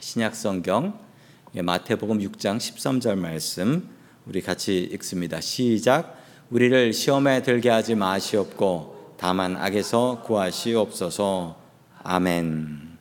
[0.00, 0.98] 신약 성경
[1.54, 3.86] 예, 마태복음 6장 13절 말씀
[4.24, 5.42] 우리 같이 읽습니다.
[5.42, 6.16] 시작.
[6.48, 11.56] 우리를 시험에 들게 하지 마시옵고 다만 악에서 구하시옵소서.
[12.02, 12.96] 아멘.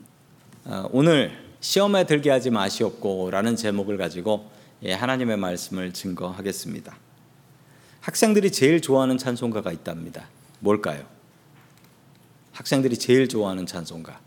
[0.65, 1.31] 어, 오늘
[1.61, 4.51] 시험에 들게 하지 마시옵고라는 제목을 가지고
[4.83, 6.97] 예, 하나님의 말씀을 증거하겠습니다.
[8.01, 10.27] 학생들이 제일 좋아하는 찬송가가 있답니다.
[10.59, 11.05] 뭘까요?
[12.51, 14.19] 학생들이 제일 좋아하는 찬송가.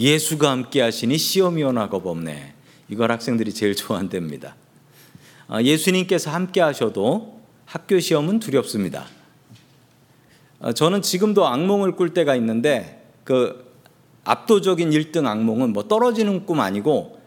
[0.00, 2.54] 예수가 함께 하시니 시험이 오나고 없네.
[2.88, 4.56] 이걸 학생들이 제일 좋아한답니다.
[5.46, 9.06] 아, 예수님께서 함께 하셔도 학교 시험은 두렵습니다.
[10.60, 13.70] 아, 저는 지금도 악몽을 꿀 때가 있는데 그
[14.24, 17.20] 압도적인 1등 악몽은 뭐 떨어지는 꿈 아니고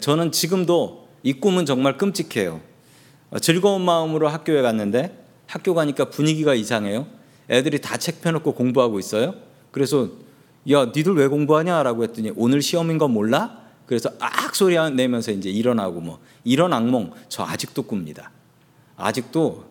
[0.00, 2.60] 저는 지금도 이 꿈은 정말 끔찍해요.
[3.30, 5.16] 어, 즐거운 마음으로 학교에 갔는데
[5.48, 7.08] 학교 가니까 분위기가 이상해요.
[7.50, 9.34] 애들이 다 책 펴놓고 공부하고 있어요.
[9.72, 10.10] 그래서
[10.68, 13.60] 야, 니들 왜 공부하냐라고 했더니 오늘 시험인 건 몰라?
[13.86, 18.30] 그래서 악 소리 내면서 이제 일어나고 뭐 이런 악몽 저 아직도 꿉니다.
[18.96, 19.64] 아직도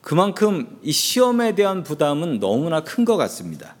[0.00, 3.76] 그만큼 이 시험에 대한 부담은 너무나 큰 것 같습니다.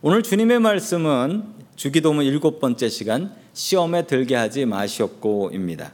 [0.00, 5.92] 오늘 주님의 말씀은 주기도문 일곱 번째 시간 시험에 들게 하지 마시옵고입니다.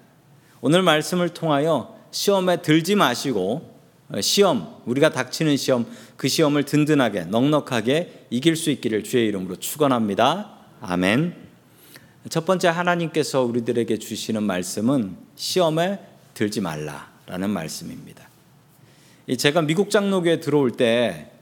[0.61, 3.74] 오늘 말씀을 통하여 시험에 들지 마시고 어,
[4.21, 10.51] 시험, 우리가 닥치는 시험, 그 시험을 든든하게, 넉넉하게 이길 수 있기를 주의 이름으로 축원합니다.
[10.81, 11.35] 아멘.
[12.31, 16.01] 첫 번째 하나님께서 우리들에게 주시는 말씀은 시험에
[16.35, 18.29] 들지 말라라는 말씀입니다.
[19.39, 21.35] 제가 미국 장로교에 들어올 때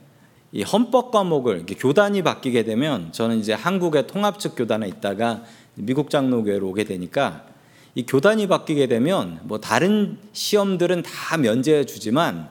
[0.53, 5.43] 이 헌법 과목을 교단이 바뀌게 되면 저는 이제 한국의 통합적 교단에 있다가
[5.73, 7.47] 미국 장로교회로 오게 되니까
[7.95, 12.49] 이 교단이 바뀌게 되면 뭐 다른 시험들은 다 면제해 주지만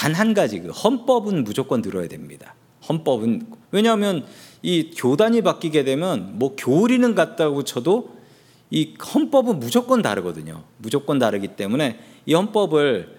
[0.00, 2.54] 단 한 가지 그 헌법은 무조건 들어야 됩니다.
[2.88, 4.24] 헌법은 왜냐하면
[4.62, 8.16] 이 교단이 바뀌게 되면 뭐 교리는 같다고 쳐도
[8.70, 10.64] 이 헌법은 무조건 다르거든요.
[10.78, 13.14] 무조건 다르기 때문에 이 헌법을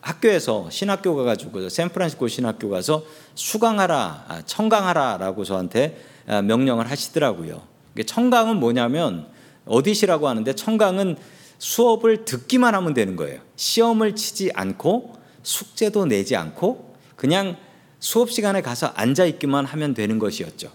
[0.00, 3.02] 학교에서 신학교 가가지고 샌프란시스코 신학교 가서
[3.34, 7.62] 수강하라, 아, 청강하라라고 저한테 아, 명령을 하시더라고요.
[8.06, 9.26] 청강은 뭐냐면
[9.64, 11.16] 어디시라고 하는데 청강은
[11.58, 13.40] 수업을 듣기만 하면 되는 거예요.
[13.56, 15.16] 시험을 치지 않고
[15.46, 17.56] 숙제도 내지 않고 그냥
[18.00, 20.72] 수업 시간에 가서 앉아 있기만 하면 되는 것이었죠.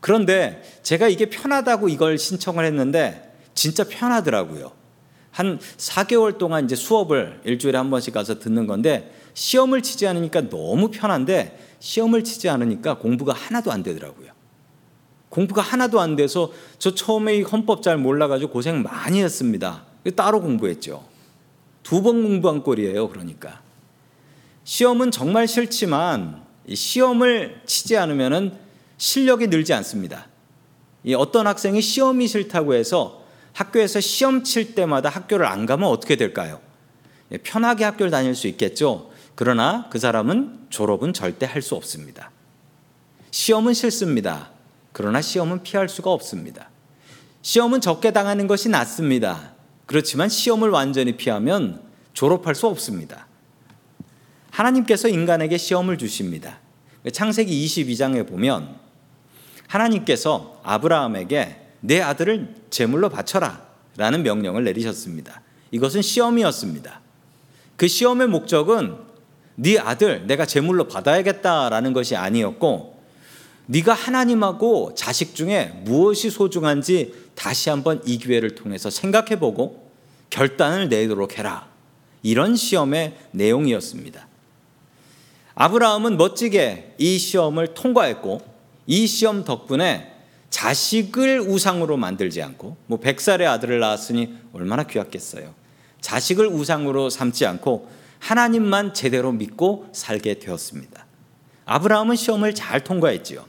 [0.00, 4.72] 그런데 제가 이게 편하다고 이걸 신청을 했는데 진짜 편하더라고요.
[5.30, 10.90] 한 4개월 동안 이제 수업을 일주일에 한 번씩 가서 듣는 건데 시험을 치지 않으니까 너무
[10.90, 14.32] 편한데 시험을 치지 않으니까 공부가 하나도 안 되더라고요.
[15.28, 19.84] 공부가 하나도 안 돼서 저 처음에 이 헌법 잘 몰라가지고 고생 많이 했습니다.
[20.16, 21.04] 따로 공부했죠.
[21.82, 23.10] 두 번 공부한 꼴이에요.
[23.10, 23.63] 그러니까.
[24.64, 26.42] 시험은 정말 싫지만
[26.72, 28.58] 시험을 치지 않으면
[28.96, 30.26] 실력이 늘지 않습니다.
[31.16, 36.60] 어떤 학생이 시험이 싫다고 해서 학교에서 시험 칠 때마다 학교를 안 가면 어떻게 될까요?
[37.42, 39.10] 편하게 학교를 다닐 수 있겠죠.
[39.34, 42.30] 그러나 그 사람은 졸업은 절대 할 수 없습니다.
[43.30, 44.50] 시험은 싫습니다.
[44.92, 46.70] 그러나 시험은 피할 수가 없습니다.
[47.42, 49.54] 시험은 적게 당하는 것이 낫습니다.
[49.86, 51.82] 그렇지만 시험을 완전히 피하면
[52.14, 53.26] 졸업할 수 없습니다.
[54.54, 56.60] 하나님께서 인간에게 시험을 주십니다.
[57.12, 58.76] 창세기 22장에 보면
[59.66, 63.66] 하나님께서 아브라함에게 내 아들을 제물로 바쳐라
[63.96, 65.42] 라는 명령을 내리셨습니다.
[65.72, 67.00] 이것은 시험이었습니다.
[67.76, 68.96] 그 시험의 목적은
[69.56, 73.02] 네 아들 내가 제물로 받아야겠다라는 것이 아니었고
[73.66, 79.90] 네가 하나님하고 자식 중에 무엇이 소중한지 다시 한번 이 기회를 통해서 생각해 보고
[80.30, 81.68] 결단을 내도록 해라.
[82.22, 84.28] 이런 시험의 내용이었습니다.
[85.54, 88.40] 아브라함은 멋지게 이 시험을 통과했고
[88.86, 90.12] 이 시험 덕분에
[90.50, 95.54] 자식을 우상으로 만들지 않고 뭐 100살의 아들을 낳았으니 얼마나 귀하겠어요.
[96.00, 97.88] 자식을 우상으로 삼지 않고
[98.18, 101.06] 하나님만 제대로 믿고 살게 되었습니다.
[101.66, 103.44] 아브라함은 시험을 잘 통과했지요.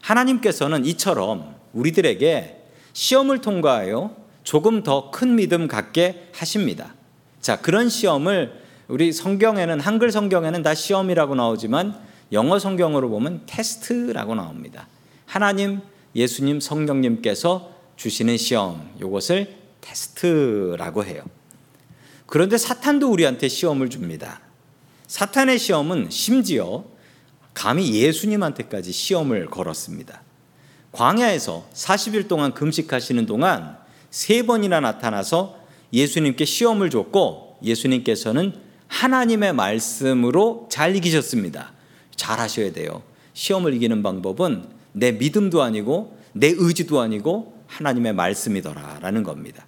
[0.00, 2.56] 하나님께서는 이처럼 우리들에게
[2.92, 6.94] 시험을 통과하여 조금 더 큰 믿음 갖게 하십니다.
[7.40, 11.94] 자, 그런 시험을 우리 성경에는 한글 성경에는 다 시험이라고 나오지만
[12.32, 14.88] 영어 성경으로 보면 테스트라고 나옵니다.
[15.26, 15.80] 하나님,
[16.14, 21.22] 예수님, 성령님께서 주시는 시험, 이것을 테스트라고 해요.
[22.24, 24.40] 그런데 사탄도 우리한테 시험을 줍니다.
[25.06, 26.84] 사탄의 시험은 심지어
[27.52, 30.22] 감히 예수님한테까지 시험을 걸었습니다.
[30.92, 33.76] 광야에서 40일 동안 금식하시는 동안
[34.10, 35.58] 세 번이나 나타나서
[35.92, 41.72] 예수님께 시험을 줬고 예수님께서는 하나님의 말씀으로 잘 이기셨습니다.
[42.16, 43.02] 잘 하셔야 돼요.
[43.34, 49.66] 시험을 이기는 방법은 내 믿음도 아니고 내 의지도 아니고 하나님의 말씀이더라라는 겁니다.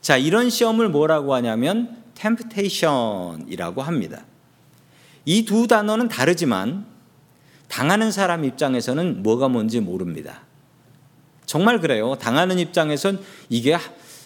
[0.00, 4.24] 자, 이런 시험을 뭐라고 하냐면 temptation이라고 합니다.
[5.24, 6.86] 이 두 단어는 다르지만
[7.68, 10.42] 당하는 사람 입장에서는 뭐가 뭔지 모릅니다.
[11.46, 12.16] 정말 그래요.
[12.20, 13.76] 당하는 입장에선 이게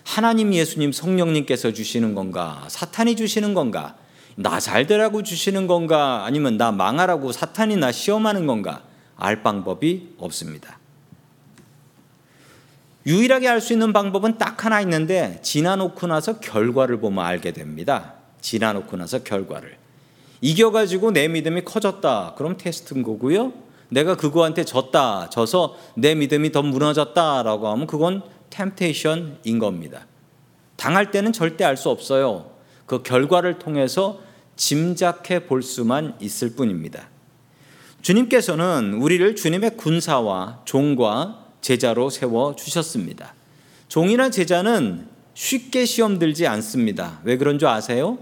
[0.04, 2.64] 하나님 예수님 성령님께서 주시는 건가?
[2.68, 3.96] 사탄이 주시는 건가?
[4.40, 6.25] 나 잘 되라고 주시는 건가?
[6.25, 8.82] 아니면 나 망하라고 사탄이 나 시험하는 건가?
[9.17, 10.79] 알 방법이 없습니다.
[13.05, 18.14] 유일하게 알 수 있는 방법은 딱 하나 있는데 지나놓고 나서 결과를 보면 알게 됩니다.
[18.40, 19.76] 지나놓고 나서 결과를.
[20.40, 22.35] 이겨가지고 내 믿음이 커졌다.
[22.37, 23.52] 그럼 테스트인 거고요.
[23.88, 25.31] 내가 그거한테 졌다.
[25.31, 30.06] 져서 내 믿음이 더 무너졌다라고 하면 그건 템테이션인 겁니다.
[30.76, 32.50] 당할 때는 절대 알 수 없어요.
[32.87, 34.20] 그 결과를 통해서
[34.58, 37.08] 짐작해 볼 수만 있을 뿐입니다.
[38.02, 43.34] 주님께서는 우리를 주님의 군사와 종과 제자로 세워 주셨습니다.
[43.88, 47.20] 종이나 제자는 쉽게 시험 들지 않습니다.
[47.25, 48.19] 왜 그런 줄 아세요?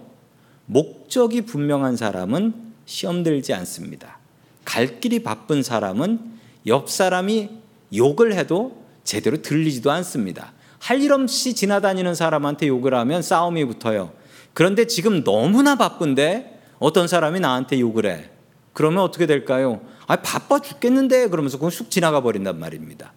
[0.67, 2.55] 목적이 분명한 사람은
[2.85, 4.19] 시험 들지 않습니다.
[4.65, 6.21] 갈 길이 바쁜 사람은
[6.67, 7.49] 옆 사람이
[7.95, 10.53] 욕을 해도 제대로 들리지도 않습니다.
[10.79, 14.13] 할 일 없이 지나다니는 사람한테 욕을 하면 싸움이 붙어요.
[14.57, 18.31] 그런데 지금 너무나 바쁜데 어떤 사람이 나한테 욕을 해.
[18.73, 19.83] 그러면 어떻게 될까요?
[20.07, 23.13] 아, 바빠 죽겠는데 그러면서 그건 쑥 지나가 버린단 말입니다.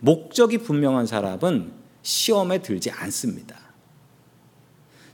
[0.00, 1.70] 목적이 분명한 사람은
[2.02, 3.56] 시험에 들지 않습니다.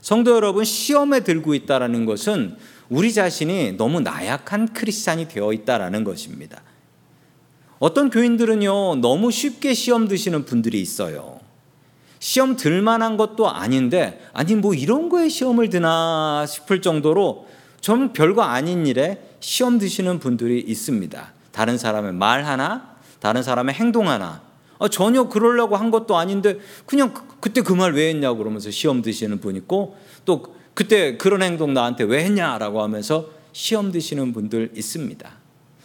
[0.01, 2.57] 성도 여러분, 시험에 들고 있다라는 것은
[2.89, 6.63] 우리 자신이 너무 나약한 크리스찬이 되어 있다라는 것입니다.
[7.77, 11.32] 어떤 교인들은요, 너무 쉽게 시험 드시는 분들이 있어요.
[12.23, 17.49] 시험 들 만한 것도 아닌데, 아니, 뭐 이런 거에 시험을 드나 싶을 정도로
[17.81, 21.33] 좀 별거 아닌 일에 시험 드시는 분들이 있습니다.
[21.51, 24.41] 다른 사람의 말 하나, 다른 사람의 행동 하나,
[24.79, 29.01] 아, 전혀 그러려고 한 것도 아닌데 그냥 그, 때 그 말 왜 했냐고 그러면서 시험
[29.01, 35.29] 드시는 분 있고 또 그때 그런 행동 나한테 왜 했냐라고 하면서 시험 드시는 분들 있습니다.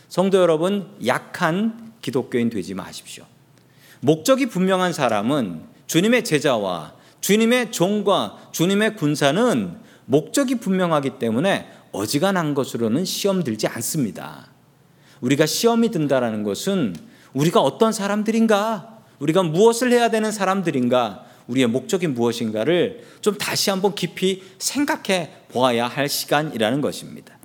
[0.08, 3.24] 성도 여러분 약한 기독교인 되지 마십시오.
[4.00, 13.42] 목적이 분명한 사람은 주님의 제자와 주님의 종과 주님의 군사는 목적이 분명하기 때문에 어지간한 것으로는 시험
[13.42, 14.46] 들지 않습니다.
[15.20, 16.94] 우리가 시험이 든다라는 것은
[17.32, 18.98] 우리가 어떤 사람들인가?
[19.18, 21.24] 우리가 무엇을 해야 되는 사람들인가?
[21.48, 27.36] 우리의 목적이 무엇인가를 좀 다시 한번 깊이 생각해 보아야 할 시간이라는 것입니다.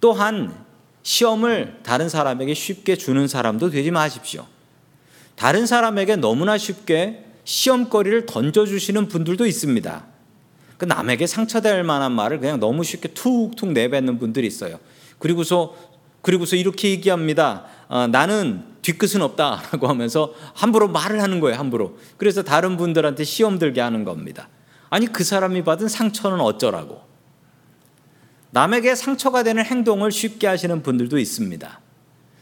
[0.00, 0.54] 또한
[1.02, 4.46] 시험을 다른 사람에게 쉽게 주는 사람도 되지 마십시오.
[5.36, 10.04] 다른 사람에게 너무나 쉽게 시험거리를 던져주시는 분들도 있습니다.
[10.76, 14.78] 그 남에게 상처될 만한 말을 그냥 너무 쉽게 툭툭 내뱉는 분들이 있어요.
[15.18, 15.74] 그리고서
[16.20, 17.64] 그리고서 이렇게 얘기합니다.
[17.88, 21.98] 어, 나는 뒤끝은 없다라고 하면서 함부로 말을 하는 거예요, 함부로.
[22.18, 24.50] 그래서 다른 분들한테 시험 들게 하는 겁니다.
[24.90, 27.00] 아니, 그 사람이 받은 상처는 어쩌라고.
[28.50, 31.80] 남에게 상처가 되는 행동을 쉽게 하시는 분들도 있습니다.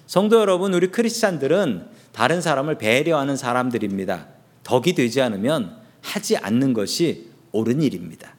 [0.06, 4.35] 성도 여러분, 우리 크리스찬들은 다른 사람을 배려하는 사람들입니다.
[4.66, 8.34] 덕이 되지 않으면 하지 않는 것이 옳은 일입니다.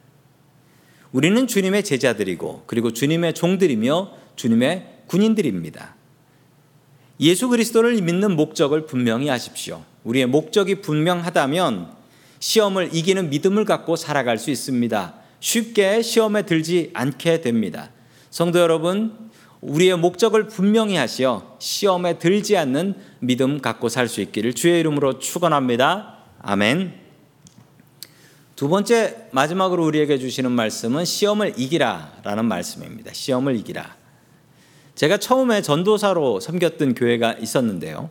[1.10, 5.96] 우리는 주님의 제자들이고 그리고 주님의 종들이며 주님의 군인들입니다.
[7.20, 9.82] 예수 그리스도를 믿는 목적을 분명히 하십시오.
[10.04, 11.92] 우리의 목적이 분명하다면
[12.40, 15.14] 시험을 이기는 믿음을 갖고 살아갈 수 있습니다.
[15.40, 17.90] 쉽게 시험에 들지 않게 됩니다.
[18.30, 19.30] 성도 여러분,
[19.62, 26.17] 우리의 목적을 분명히 하시어 시험에 들지 않는 믿음 갖고 살 수 있기를 주의 이름으로 축원합니다.
[26.40, 26.92] 아멘.
[28.54, 33.12] 두 번째 마지막으로 우리에게 주시는 말씀은 시험을 이기라라는 말씀입니다.
[33.12, 33.96] 시험을 이기라.
[34.94, 38.10] 제가 처음에 전도사로 섬겼던 교회가 있었는데요.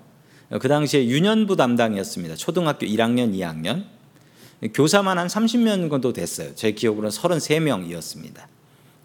[0.61, 2.35] 그 당시에 유년부 담당이었습니다.
[2.35, 3.85] 초등학교 1학년, 2학년.
[4.73, 6.55] 교사만 한 30명 정도 됐어요.
[6.55, 8.45] 제 기억으로는 33명이었습니다.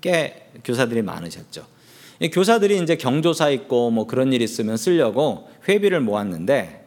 [0.00, 1.66] 꽤 교사들이 많으셨죠.
[2.32, 6.81] 교사들이 이제 경조사 있고 뭐 그런 일 있으면 쓰려고 회비를 모았는데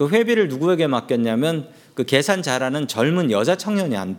[0.00, 4.16] 그 회비를 누구에게 맡겼냐면 그 계산 잘하는 젊은 여자 청년이 한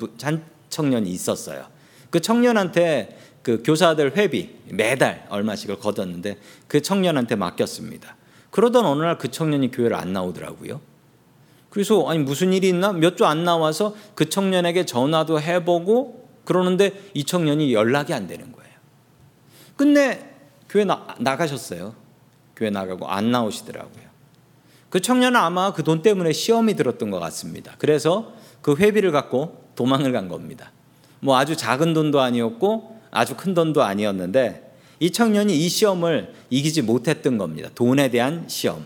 [0.69, 1.65] 청년이 있었어요.
[2.11, 8.15] 그 청년한테 그 교사들 회비 매달 얼마씩을 걷었는데 그 청년한테 맡겼습니다.
[8.51, 10.79] 그러던 어느 날 그 청년이 교회를 안 나오더라고요.
[11.71, 17.23] 그래서 아니 무슨 일이 있나 몇 주 안 나와서 그 청년에게 전화도 해보고 그러는데 이
[17.23, 18.71] 청년이 연락이 안 되는 거예요.
[19.75, 20.29] 끝내
[20.69, 21.95] 교회 나, 나가셨어요.
[22.55, 24.10] 교회 나가고 안 나오시더라고요.
[24.91, 27.73] 그 청년은 아마 그 돈 때문에 시험이 들었던 것 같습니다.
[27.79, 30.71] 그래서 그 회비를 갖고 도망을 간 겁니다.
[31.21, 37.37] 뭐 아주 작은 돈도 아니었고 아주 큰 돈도 아니었는데 이 청년이 이 시험을 이기지 못했던
[37.37, 37.69] 겁니다.
[37.73, 38.85] 돈에 대한 시험.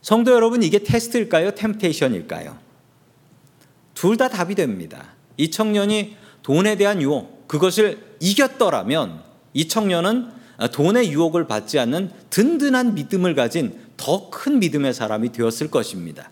[0.00, 1.50] 성도 여러분, 이게 테스트일까요?
[1.50, 2.56] 템테이션일까요?
[3.94, 5.14] 둘 다 답이 됩니다.
[5.36, 9.20] 이 청년이 돈에 대한 유혹, 그것을 이겼더라면
[9.52, 10.30] 이 청년은
[10.72, 16.30] 돈의 유혹을 받지 않는 든든한 믿음을 가진 더 큰 믿음의 사람이 되었을 것입니다.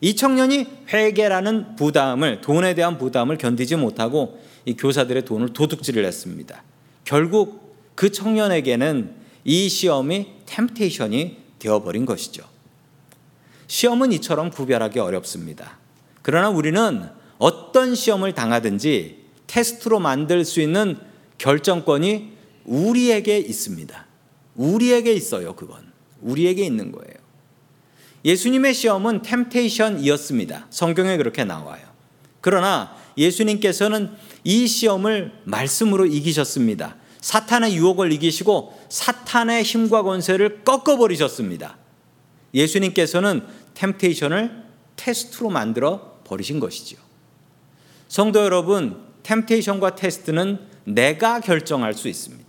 [0.00, 6.62] 이 청년이 회계라는 부담을 돈에 대한 부담을 견디지 못하고 이 교사들의 돈을 도둑질을 했습니다.
[7.04, 12.44] 결국 그 청년에게는 이 시험이 템테이션이 되어버린 것이죠.
[13.66, 15.78] 시험은 이처럼 구별하기 어렵습니다.
[16.22, 17.08] 그러나 우리는
[17.38, 20.98] 어떤 시험을 당하든지 테스트로 만들 수 있는
[21.38, 22.32] 결정권이
[22.64, 24.06] 우리에게 있습니다.
[24.56, 25.89] 우리에게 있어요, 그건.
[26.22, 27.14] 우리에게 있는 거예요.
[28.24, 30.66] 예수님의 시험은 템테이션이었습니다.
[30.70, 31.82] 성경에 그렇게 나와요.
[32.40, 34.10] 그러나 예수님께서는
[34.44, 36.96] 이 시험을 말씀으로 이기셨습니다.
[37.20, 41.76] 사탄의 유혹을 이기시고 사탄의 힘과 권세를 꺾어버리셨습니다.
[42.54, 43.42] 예수님께서는
[43.74, 44.64] 템테이션을
[44.96, 46.98] 테스트로 만들어 버리신 것이지요.
[48.08, 52.39] 성도 여러분, 템테이션과 테스트는 내가 결정할 수 있습니다.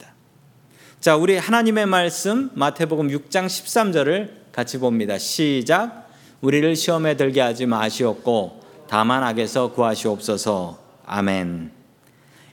[1.02, 5.18] 자, 우리 하나님의 말씀 마태복음 6장 13절을 같이 봅니다.
[5.18, 6.08] 시작.
[6.42, 10.78] 우리를 시험에 들게 하지 마시옵고 다만 악에서 구하시옵소서.
[11.08, 11.72] 아멘.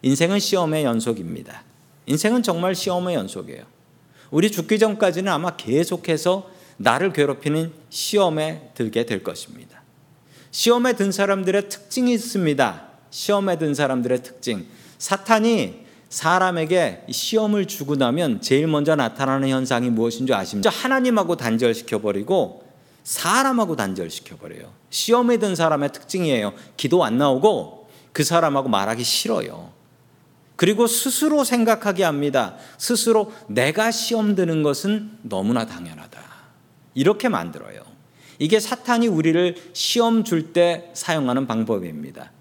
[0.01, 1.63] 인생은 시험의 연속입니다.
[2.07, 3.65] 인생은 정말 시험의 연속이에요.
[4.31, 9.83] 우리 죽기 전까지는 아마 계속해서 나를 괴롭히는 시험에 들게 될 것입니다.
[10.53, 12.89] 시험에 든 사람들의 특징이 있습니다.
[13.11, 14.65] 시험에 든 사람들의 특징.
[14.97, 20.71] 사탄이 사람에게 시험을 주고 나면 제일 먼저 나타나는 현상이 무엇인 줄 아십니까?
[20.71, 22.65] 하나님하고 단절시켜 버리고
[23.05, 24.73] 사람하고 단절시켜 버려요.
[24.91, 26.53] 시험에 든 사람의 특징이에요.
[26.77, 29.71] 기도 안 나오고 그 사람하고 말하기 싫어요.
[30.57, 32.57] 그리고 스스로 생각하게 합니다.
[32.79, 36.21] 스스로 내가 시험 드는 것은 너무나 당연하다.
[36.95, 37.81] 이렇게 만들어요.
[38.39, 42.33] 이게 사탄이 우리를 시험 줄 때 사용하는 방법입니다.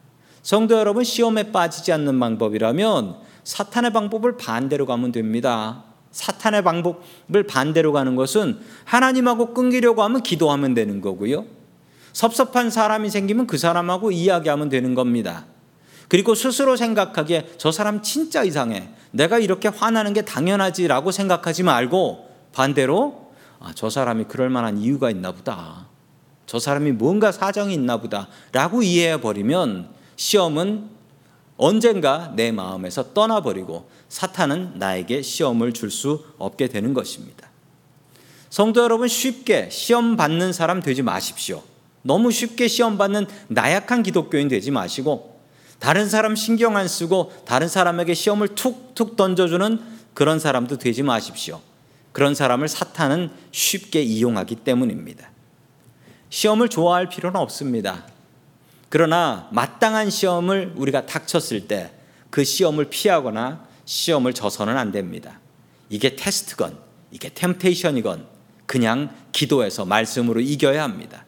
[0.41, 3.17] 성도 여러분, 시험에 빠지지 않는 방법이라면
[3.48, 5.86] 사탄의 방법을 반대로 가면 됩니다.
[6.12, 11.46] 사탄의 방법을 반대로 가는 것은 하나님하고 끊기려고 하면 기도하면 되는 거고요.
[12.12, 15.46] 섭섭한 사람이 생기면 그 사람하고 이야기하면 되는 겁니다.
[16.10, 18.89] 그리고 스스로 생각하기에 저 사람 진짜 이상해.
[19.12, 25.32] 내가 이렇게 화나는 게 당연하지라고 생각하지 말고 반대로 아, 저 사람이 그럴 만한 이유가 있나
[25.32, 25.88] 보다.
[26.48, 29.88] 저 사람이 뭔가 사정이 있나 보다라고 이해해 버리면
[30.18, 30.97] 시험은
[31.57, 37.49] 언젠가 내 마음에서 떠나버리고 사탄은 나에게 시험을 줄 수 없게 되는 것입니다.
[38.49, 41.63] 성도 여러분, 쉽게 시험 받는 사람 되지 마십시오.
[42.03, 45.37] 너무 쉽게 시험 받는 나약한 기독교인 되지 마시고,
[45.79, 49.79] 다른 사람 신경 안 쓰고, 다른 사람에게 시험을 툭툭 던져주는
[50.13, 51.59] 그런 사람도 되지 마십시오.
[52.11, 55.29] 그런 사람을 사탄은 쉽게 이용하기 때문입니다.
[56.29, 58.05] 시험을 좋아할 필요는 없습니다.
[58.89, 61.98] 그러나 마땅한 시험을 우리가 닥쳤을 때
[62.29, 65.39] 그 시험을 피하거나 시험을 져서는 안 됩니다.
[65.89, 66.77] 이게 테스트건,
[67.12, 68.27] 이게 템테이션이건
[68.65, 71.25] 그냥 기도해서 말씀으로 이겨야 합니다.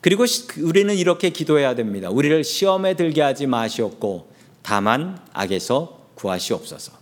[0.00, 0.24] 그리고
[0.58, 2.10] 우리는 이렇게 기도해야 됩니다.
[2.10, 4.32] 우리를 시험에 들게 하지 마시옵고
[4.62, 6.92] 다만 악에서 구하시옵소서.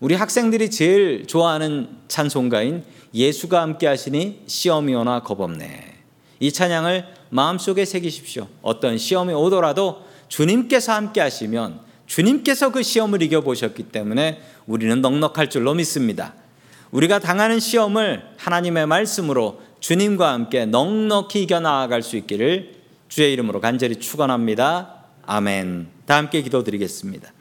[0.00, 5.94] 우리 학생들이 제일 좋아하는 찬송가인 예수가 함께 하시니 시험이 오나 겁 없네.
[6.40, 8.46] 이 찬양을 마음속에 새기십시오.
[8.62, 16.34] 어떤 시험이 오더라도 주님께서 함께 하시면 주님께서 그 시험을 이겨보셨기 때문에 우리는 넉넉할 줄로 믿습니다.
[16.92, 22.76] 우리가 당하는 시험을 하나님의 말씀으로 주님과 함께 넉넉히 이겨나갈 수 있기를
[23.08, 24.94] 주의 이름으로 간절히 축원합니다.
[25.26, 25.88] 아멘.
[26.06, 27.32] 다 함께 기도드리겠습니다.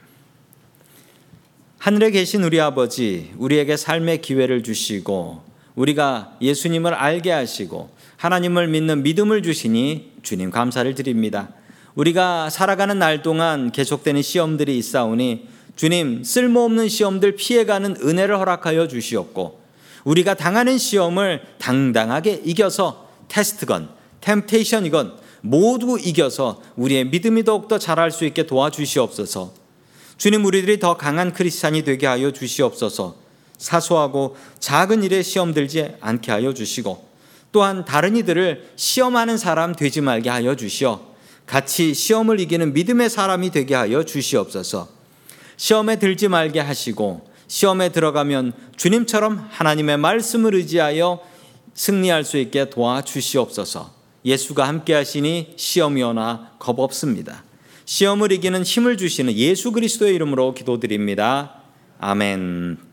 [1.77, 9.43] 하늘에 계신 우리 아버지, 우리에게 삶의 기회를 주시고 우리가 예수님을 알게 하시고 하나님을 믿는 믿음을
[9.43, 11.49] 주시니 주님 감사를 드립니다.
[11.95, 19.61] 우리가 살아가는 날 동안 계속되는 시험들이 있사오니 주님 쓸모없는 시험들 피해가는 은혜를 허락하여 주시옵고
[20.03, 23.89] 우리가 당하는 시험을 당당하게 이겨서 테스트건
[24.21, 29.53] 템테이션이건 모두 이겨서 우리의 믿음이 더욱더 자랄 수 있게 도와주시옵소서.
[30.17, 33.22] 주님 우리들이 더 강한 크리스찬이 되게 하여 주시옵소서.
[33.63, 37.07] 사소하고 작은 일에 시험 들지 않게 하여 주시고
[37.53, 41.13] 또한 다른 이들을 시험하는 사람 되지 말게 하여 주시어
[41.45, 44.89] 같이 시험을 이기는 믿음의 사람이 되게 하여 주시옵소서.
[45.55, 51.19] 시험에 들지 말게 하시고 시험에 들어가면 주님처럼 하나님의 말씀을 의지하여
[51.73, 53.93] 승리할 수 있게 도와주시옵소서.
[54.25, 57.43] 예수가 함께 하시니 시험이 오나 겁 없습니다.
[57.85, 61.61] 시험을 이기는 힘을 주시는 예수 그리스도의 이름으로 기도드립니다.
[61.99, 62.92] 아멘.